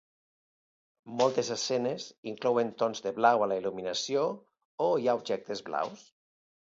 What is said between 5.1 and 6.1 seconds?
ha objectes blaus.